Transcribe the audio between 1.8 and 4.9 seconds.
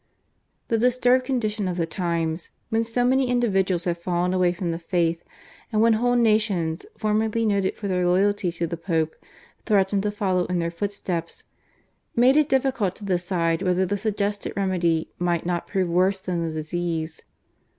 times, when so many individuals had fallen away from the